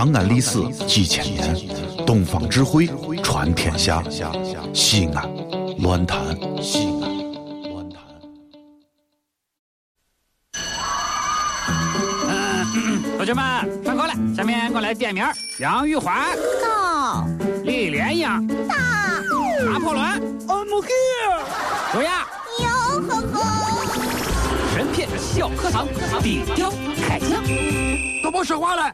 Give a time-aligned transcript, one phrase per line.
[0.00, 1.54] 长安历史几千年，
[2.06, 2.88] 东方智慧
[3.22, 4.02] 传天下。
[4.72, 5.30] 西安，
[5.80, 6.18] 乱谈
[6.62, 8.00] 西安，乱谈。
[13.18, 15.22] 同学们上课了，下面我来点名：
[15.58, 17.26] 杨玉环、到
[17.64, 18.76] 李莲英、大
[19.66, 20.02] 拿破仑、
[20.46, 21.42] I'm here。
[21.92, 22.26] 卓雅。
[22.60, 22.66] 哟
[23.06, 23.86] 呵呵，
[24.74, 25.86] 神片小课堂，
[26.22, 26.72] 底雕
[27.06, 27.44] 开讲。
[28.22, 28.90] 都别说话了。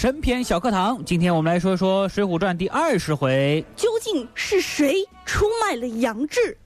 [0.00, 3.62] 神篇小课堂，今天我们来说说《水浒传》第二十回。
[3.76, 6.56] 究竟是谁出卖了杨志？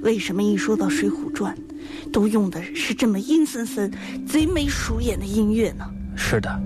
[0.00, 1.54] 为什么一说到《水浒传》，
[2.10, 3.92] 都用的是这么阴森森、
[4.26, 5.84] 贼眉鼠眼的音乐呢？
[6.16, 6.58] 是的，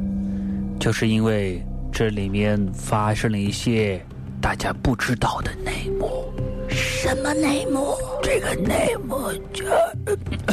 [0.79, 4.01] 就是因为这里面发生了一些
[4.43, 6.25] 大家不知道的内幕。
[6.69, 7.97] 什么内幕？
[8.23, 9.65] 这个内幕就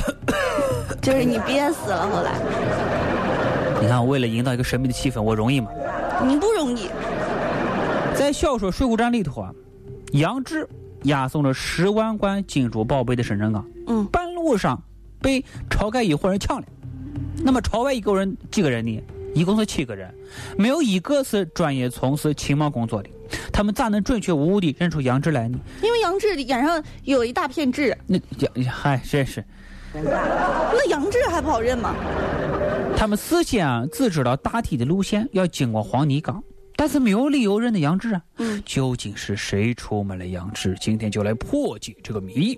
[1.01, 2.07] 就是你憋死了。
[2.07, 2.39] 后来
[3.81, 5.69] 你看，为了营造一个神秘的气氛，我容易吗？
[6.23, 6.87] 你不容易，
[8.15, 9.51] 在小说《水浒传》里头啊，
[10.11, 10.67] 杨志
[11.03, 14.79] 押送了十万贯金珠宝贝的深圳港，嗯，半路上
[15.19, 16.67] 被晁盖一伙人抢了。
[17.41, 19.01] 那么晁盖一个人几个人呢？
[19.33, 20.13] 一共是七个人，
[20.57, 23.09] 没有一个是专业从事情报工作的。
[23.53, 25.59] 他们咋能准确无误地认出杨志来呢？
[25.83, 29.43] 因为杨志脸上有一大片痣，那杨嗨，真是。
[29.93, 31.95] 那杨志还不好认吗？
[32.95, 36.43] 他们事先啊只知道大体的路线要经过黄泥岗，
[36.75, 38.21] 但是没有理由认得杨志啊。
[38.37, 40.75] 嗯，究竟是谁出卖了杨志？
[40.79, 42.57] 今天就来破解这个谜。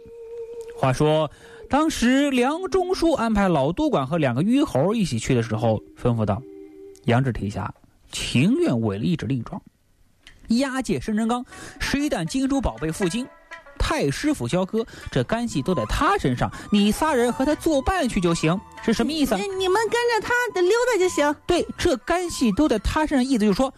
[0.77, 1.29] 话说，
[1.69, 6.41] 当时梁中书安排老督管和两个虞侯一起去的时候，吩咐道
[7.05, 7.73] ：“杨志提辖
[8.11, 9.61] 情愿违了一纸令状，
[10.47, 11.45] 押解生辰纲，
[11.79, 13.27] 十一担金珠宝贝赴京。”
[13.83, 19.35] 太师府交割，这干系都在他身上，你仨人和他作伴去就行，是什么意思？
[19.35, 21.35] 你你们跟着他的溜达就行。
[21.47, 23.73] 对，这干系都在他身上，意思就是说，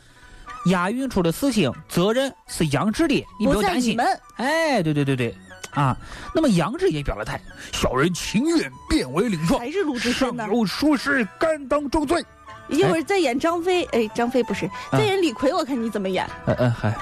[0.66, 3.98] 押运处的事情责任是杨志的，你不用担心。
[4.36, 5.34] 哎，对对对对，
[5.72, 5.98] 啊，
[6.36, 7.40] 那么杨志也表了态，
[7.72, 10.36] 小人情愿变为领状，还是鲁智上？
[10.52, 12.24] 有属实，甘当重罪。
[12.70, 16.28] 一会儿再演张飞，哎，张飞不是，再演李逵，我看你怎么演。
[16.46, 16.94] 嗯嗯，还。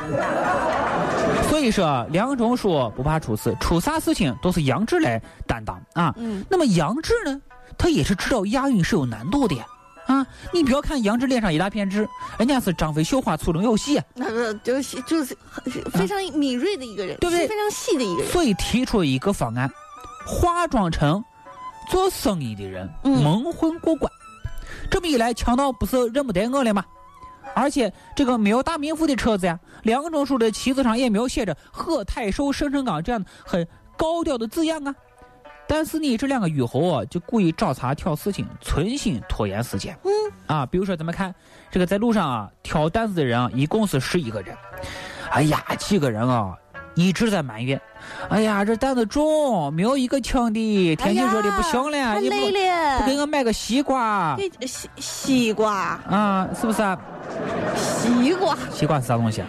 [1.49, 6.13] 所以说，梁中书不怕出事，出啥事情都是杨志来担当啊。
[6.17, 7.41] 嗯，那么杨志呢，
[7.77, 9.65] 他也是知道押韵是有难度的呀。
[10.07, 12.07] 啊，你不要看杨志脸上一大片痣，
[12.39, 14.03] 人家是张飞绣花粗中有细啊。
[14.15, 15.37] 那个就是就是
[15.93, 18.31] 非常敏锐的一个人，对不对非常细的一个人。
[18.31, 19.69] 所以提出了一个方案，
[20.25, 21.23] 化妆成
[21.89, 24.11] 做生意的人，嗯蒙混过关。
[24.91, 26.85] 这么一来，强盗不是认不得我了吗？
[27.53, 34.93] 而且这个没有大名府的车子呀，梁中书的旗子上也没有写着“贺太守生辰纲”这样很高调的字样啊。
[35.67, 39.97] 但是呢，这两个虞侯啊，就故意找茬挑事情，存心拖延时间。
[40.03, 40.11] 嗯
[40.47, 41.33] 啊，比如说咱们看
[41.69, 44.55] 这个在路上啊挑担子的人啊，一共是十一个人。
[45.31, 46.55] 哎呀，几个人啊，
[46.95, 47.79] 一直在埋怨。
[48.29, 52.99] 哎呀，这担子重，没有一个轻的，天气热的不行了，太你不累了。
[52.99, 54.35] 不给我买个西瓜
[54.65, 56.47] 西西瓜，啊？
[56.59, 56.97] 是不是啊？
[57.77, 59.47] 西瓜西瓜是啥东西啊？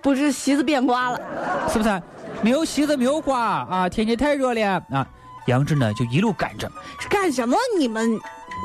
[0.00, 1.20] 不是席子变瓜了。
[1.68, 2.00] 是不是啊？
[2.40, 3.88] 没有席子，没有瓜啊！
[3.88, 5.06] 天气太热了啊！
[5.46, 6.70] 杨志呢就一路赶着，
[7.10, 7.56] 干什么？
[7.78, 8.08] 你们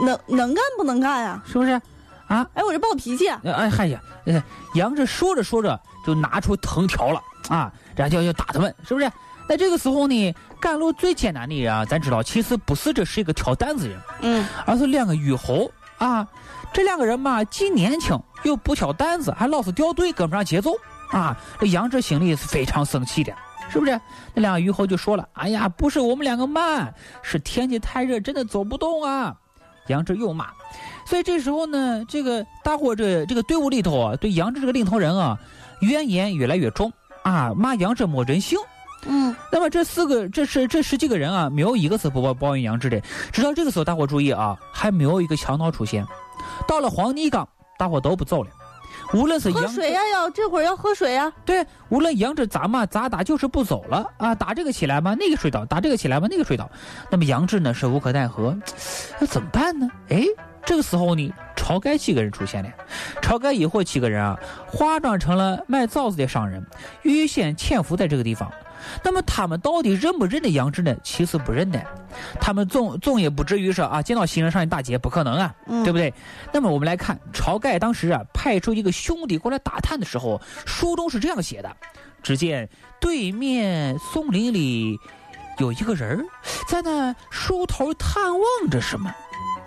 [0.05, 1.43] 能能干不能干啊？
[1.45, 1.71] 是不是？
[2.27, 2.45] 啊？
[2.53, 3.41] 哎，我这暴脾气啊！
[3.45, 4.43] 哎嗨呀，呃
[4.75, 9.11] 杨志说着说着就拿出藤条了啊，然后就要打他们，是不是？
[9.47, 16.27] 那这个时候呢，赶路最艰难的人啊，咱知道其实不是这是一个挑担子人，嗯，而是两个虞侯啊。
[16.71, 20.71] 这两个人嘛，既年轻又不挑担子，还老是掉队，跟不上节奏
[21.09, 21.37] 啊。
[21.59, 23.31] 这杨志心里是非常生气的，
[23.69, 23.91] 是不是？
[24.33, 26.91] 那两个虞侯就说了：“哎呀，不是我们两个慢，
[27.21, 29.35] 是天气太热，真的走不动啊。”
[29.87, 30.47] 杨志又骂。
[31.05, 35.37] 所以这时候呢，这个大伙这这个队伍里头啊，对杨志这个领头人啊，
[35.81, 36.91] 怨言越来越重
[37.23, 38.57] 啊，骂杨志没人性。
[39.05, 43.01] 嗯，那么这四个，这是这十几个人啊，没有一个是不报抱怨杨志的。
[43.31, 46.05] 直到这个时候，大伙注意啊，还没有一个强盗出现。
[46.67, 47.47] 到了黄泥岗，
[47.77, 48.49] 大伙都不走了，
[49.13, 54.33] 无论是杨喝水呀、要这会儿要喝水呀、对，无论杨志咋骂咋打，就是不走了啊！
[54.33, 56.69] 打这个起来嘛，那个睡倒；打这个起来嘛，那个睡倒。
[57.09, 58.55] 那么杨志呢是无可奈何，
[59.19, 59.89] 那怎么办呢？
[60.09, 60.25] 哎，
[60.65, 62.69] 这个时候呢，晁盖几个人出现了。
[63.21, 66.65] 晁盖以后几个人啊，化妆成了卖枣子的商人，
[67.01, 68.51] 预先潜伏在这个地方。
[69.01, 70.93] 那么他们到底认不认得杨志呢？
[71.03, 71.81] 其实不认得，
[72.39, 76.13] 他们总总也不至于说啊，见到新人上去打劫，不可能啊，嗯对不对？
[76.51, 81.71] 那么我们来看，晁盖当时啊派出一个兄弟过来打探的时候，书中是这样写的：
[82.21, 82.69] 只见
[82.99, 84.97] 对面松林里
[85.59, 86.25] 有一个人儿
[86.67, 89.13] 在那树头探望着什么。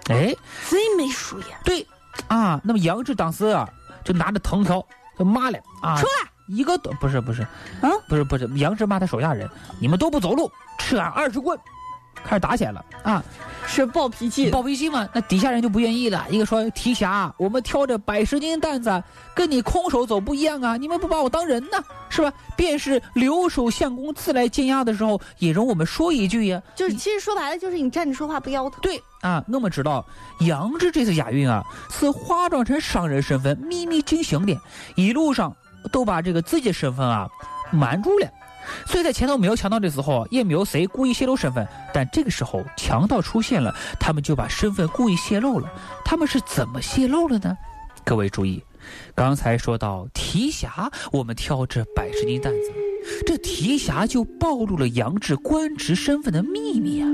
[0.09, 0.35] 哎，
[0.69, 1.87] 贼眉鼠眼，对，
[2.29, 3.69] 啊，那么杨志当时啊
[4.05, 4.85] 就拿着藤条
[5.19, 5.59] 就骂了。
[5.83, 6.31] 啊，出来！
[6.47, 7.43] 一个都不是不是，
[7.83, 9.51] 啊不是不是，杨志骂他手下人，
[9.81, 11.59] 你们都不走路，吃俺二十棍，
[12.27, 13.25] 开始打起来了啊！
[13.69, 14.51] 是暴脾气。
[14.51, 16.25] 暴脾气嘛，那底下人就不愿意了。
[16.29, 19.03] 一个说：“提辖，我们挑着百十斤担子，
[19.35, 20.77] 跟你空手走不一样啊！
[20.77, 21.79] 你们不把我当人呢，
[22.09, 22.33] 是吧？
[22.57, 26.63] 便是留守相公自来监押的时候，也容我们说一句呀。
[26.75, 28.79] 就是其实说白了，就是你站着说话不腰疼。
[28.83, 30.05] 对啊，我们知道
[30.41, 34.57] 杨志这次押运啊，是化妆成商人身份秘密进行的，
[34.95, 35.55] 一路上
[35.91, 37.29] 都把这个自己的身份啊
[37.73, 38.29] 瞒住了。
[38.87, 41.67] 所以在前头没有强盗的时候，也没有谁故意泄露身份。
[41.93, 45.69] 但这个时候强盗出现了，他们就把身份故意泄露了。
[46.05, 47.57] 他们是怎么泄露了呢？
[48.05, 48.63] 各位注意，
[49.15, 52.73] 刚才说到提辖，我们挑着百十斤担子，
[53.27, 57.09] 这提辖就暴露了杨志官职身份的秘密啊！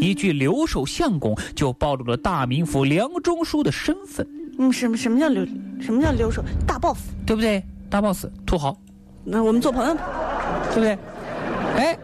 [0.00, 4.26] 一句留守相公就暴露了大名府梁中书的身份，
[4.58, 5.46] 嗯，什么什么叫留
[5.80, 6.98] 什么叫留守大 boss？
[7.24, 7.62] 对不对？
[7.88, 8.76] 大 boss 土豪，
[9.22, 10.02] 那我们做朋友吧。
[10.72, 10.98] 对不对？
[11.76, 11.98] 哎，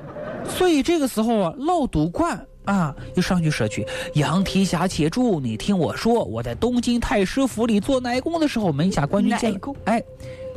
[0.49, 9.59] 所以这个时候啊，老赌冠啊，又上去说去：“杨提辖且住，你听我说，我在东京太师府里做奶工的时候，门下官军见了。
[9.85, 10.03] 哎，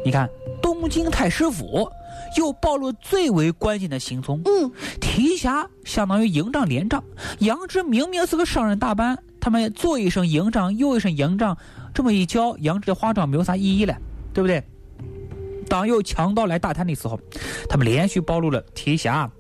[0.04, 0.30] 你看
[0.62, 1.90] 东京太师府
[2.38, 4.42] 又暴露最为关键的行踪。
[4.46, 7.04] 嗯，提辖相当于营帐、连帐，
[7.40, 11.58] 杨志明明是个商人大班，他们左一声营帐，右一声营帐，
[11.94, 13.96] 这么一叫，杨志的花帐没有啥意义了，
[14.34, 14.62] 对不对？
[15.72, 17.18] 当有强盗来打探的时候，
[17.70, 19.32] 他们连续暴露了提辖、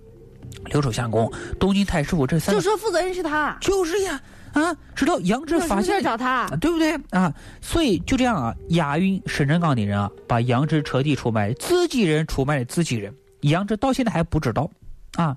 [0.68, 1.30] 留守相公、
[1.60, 4.22] 东京太师府这三个，就说负责人是他，就是呀，
[4.54, 6.56] 啊，直到杨志发现找他啊。
[6.62, 7.34] 对不对啊？
[7.60, 14.72] 所以就这样啊，押运沈振刚的人啊，把杨志彻底出卖，自己人出卖了自己人，杨志到现在还不知道
[15.18, 15.36] 啊。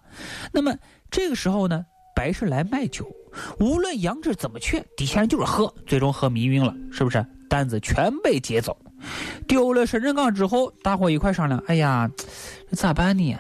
[0.53, 0.73] 那么
[1.11, 3.05] 这个时候呢，白氏来卖酒，
[3.59, 7.27] 无论杨志怎么劝，底下人就是喝，最终喝迷晕了，是不是？
[7.51, 8.77] 单子全被劫走，
[9.47, 12.11] 丢了深圳港之后，大伙一块商量，哎呀，
[12.71, 13.37] 这咋办呢？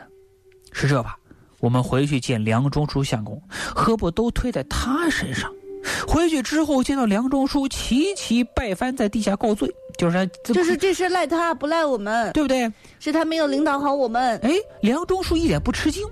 [0.72, 1.16] 是这吧？
[1.60, 5.50] 我们回去见梁中书相公，何不都推在他身上？
[6.08, 12.70] 回去之后见到梁中书，齐齐拜翻在地下告罪，就是就是这事赖他不赖我们，对不对？
[12.98, 14.38] 是他没有领导好我们。
[14.38, 14.50] 哎，
[14.80, 16.02] 梁中书一点不吃惊，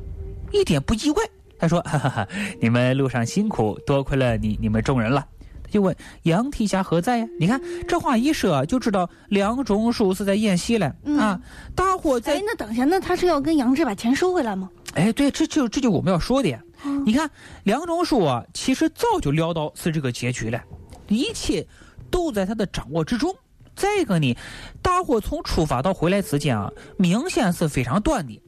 [0.52, 1.22] 一点不意外。
[1.58, 2.28] 他说：“哈哈哈，
[2.60, 5.26] 你们路上辛苦，多亏了你你们众人了。”
[5.72, 7.26] 他就问杨提辖何在呀？
[7.40, 7.58] 你看
[7.88, 11.40] 这话一说，就知道梁中书是在演戏了、嗯啊！
[11.74, 14.68] 大伙在哎，那等一下，那他是要跟杨志把钱收回来吗？
[14.92, 16.62] 哎，对，这就这就我们要说的呀。
[16.84, 17.30] 嗯你看
[17.62, 20.62] 梁中书啊，其实早就料到是这个结局了，
[21.08, 21.66] 一切
[22.10, 23.34] 都在他的掌握之中。
[23.74, 24.36] 再一个呢，
[24.82, 28.38] 大伙从出发到回来之间啊，明显是非常短的。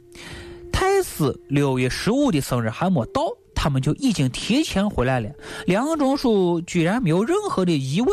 [0.70, 3.22] 太师六月十五的生日还没到，
[3.64, 5.30] 他们就已经提前回来了。
[5.64, 8.10] 梁中书居然没有任何的疑问，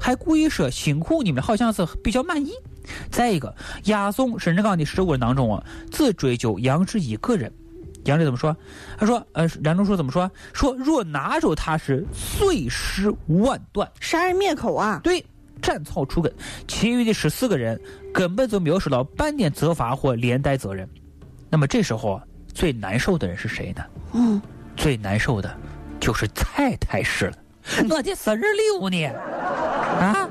[0.00, 2.52] 还故意说辛苦你们，好像是比较满意。
[3.10, 7.52] 再一个，押送沈志刚的十五人当中啊，只追究杨志一个人。
[8.06, 8.56] 杨志怎么说？
[8.96, 10.30] 他说：“呃，梁中书怎么说？
[10.54, 13.86] 说若拿住他是碎尸万段。
[14.00, 15.00] 杀人灭口啊！
[15.04, 15.22] 对，
[15.60, 16.32] 斩草除根。
[16.66, 17.78] 其余的十四个人
[18.10, 20.88] 根本就没有受到半点责罚或连带责任。
[21.50, 23.84] 那么这时候啊，最难受的人是谁呢？
[24.14, 24.40] 嗯，
[24.84, 25.50] 最难受的，
[25.98, 27.32] 就是蔡太师了。
[27.88, 29.06] 我的生日礼物呢？
[29.98, 30.28] 啊，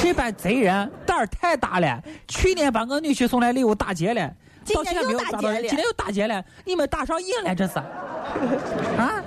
[0.00, 2.00] 这帮贼人胆儿太大了！
[2.28, 4.32] 去年把我女婿送来礼物打劫了，
[4.64, 7.74] 今到现在年又打没有抓到人，劫了今年又打劫了，你们打上瘾了这是？
[8.96, 9.20] 啊，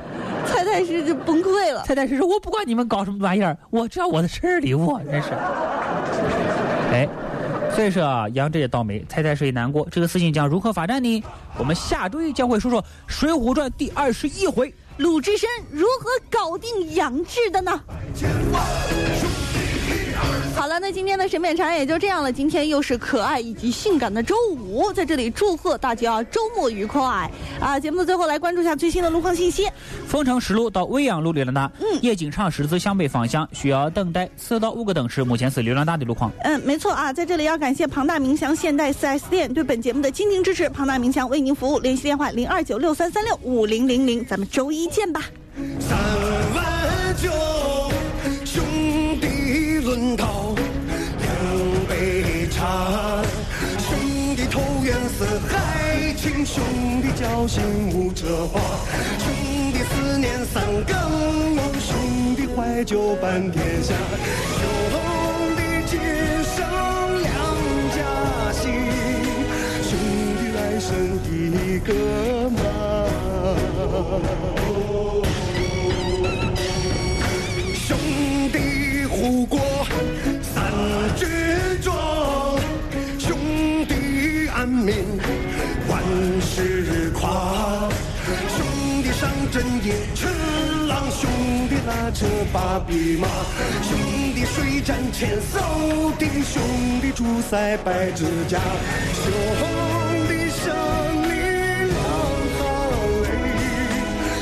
[0.45, 1.83] 蔡太师就崩溃了。
[1.85, 5.31] 蔡太师说：“我不管你们搞什么玩意儿，我只要我的生日礼物。”真是，
[6.93, 7.09] 哎。
[7.75, 9.85] 所以说啊，杨志也倒霉，猜猜谁难过。
[9.91, 11.23] 这个事情将如何发展呢？
[11.57, 14.73] 我们下周一将会说说《水浒传》第二十一回。
[14.95, 17.81] 鲁智深如何搞定杨志的呢？
[20.85, 22.31] 那今天的审美茶也就这样了。
[22.31, 27.01] 今天又是可爱以及性感的周五，在这里祝贺大家周末愉快
[27.59, 27.79] 啊！
[27.79, 29.67] 节目的最后来关注一下最新的路况信息。
[30.07, 36.31] 丰城十路到未阳路流量大，嗯，夜景场十字向北方向需要等待四到五个等时，目前是流量大的路况。
[36.43, 40.69] 嗯，没错啊，在这里要感谢庞大明祥现代 4S 店对本节目的倾情支持。
[40.69, 45.23] 庞大明祥为您服务，联系电话零二九六三三六五零零零，咱们周一见吧。
[45.79, 45.97] 三
[46.53, 47.31] 碗酒，
[56.45, 56.61] 兄
[57.01, 58.61] 弟交心无遮话，
[59.17, 59.33] 兄
[59.73, 60.95] 弟思念三更
[61.55, 63.95] 梦，兄弟怀旧伴天下，
[64.53, 64.61] 兄
[65.57, 65.99] 弟今
[66.43, 66.63] 生
[67.23, 67.33] 两
[67.95, 67.99] 家
[68.53, 68.63] 心，
[69.81, 69.97] 兄
[70.37, 70.87] 弟来生
[71.25, 71.89] 一个
[72.51, 72.55] 妈。
[77.87, 77.89] 兄
[78.51, 78.55] 弟
[84.75, 84.95] 民
[85.87, 86.03] 万
[86.41, 87.89] 事夸。
[88.49, 90.29] 兄弟上阵也趁
[90.87, 91.29] 狼，兄
[91.69, 93.27] 弟拉车把匹马，
[93.83, 93.97] 兄
[94.33, 96.61] 弟水战千艘艇，兄
[97.01, 98.59] 弟出塞百支甲，
[99.13, 99.31] 兄
[100.27, 100.65] 弟生
[101.23, 101.31] 里
[101.91, 101.95] 两
[102.57, 102.59] 行
[103.23, 103.25] 泪，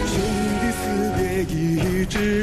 [0.08, 0.14] 兄
[0.62, 0.82] 弟死
[1.18, 2.43] 别一枝